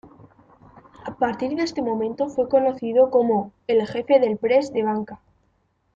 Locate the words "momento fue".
1.83-2.49